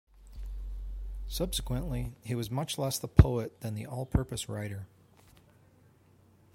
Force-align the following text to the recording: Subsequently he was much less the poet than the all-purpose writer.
Subsequently 1.27 2.15
he 2.23 2.33
was 2.33 2.49
much 2.49 2.79
less 2.79 2.97
the 2.97 3.07
poet 3.07 3.59
than 3.59 3.75
the 3.75 3.85
all-purpose 3.85 4.49
writer. 4.49 4.87